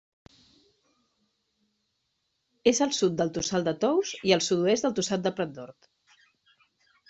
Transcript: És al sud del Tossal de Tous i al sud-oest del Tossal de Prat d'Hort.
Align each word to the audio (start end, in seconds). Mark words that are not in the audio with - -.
És 2.73 2.81
al 2.87 2.97
sud 3.01 3.21
del 3.21 3.35
Tossal 3.37 3.69
de 3.69 3.75
Tous 3.87 4.17
i 4.31 4.37
al 4.39 4.45
sud-oest 4.49 4.89
del 4.91 4.99
Tossal 5.01 5.25
de 5.29 5.37
Prat 5.41 5.57
d'Hort. 5.61 5.93